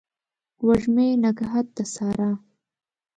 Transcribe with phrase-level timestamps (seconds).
[0.65, 2.31] وږمې نګهت د سارا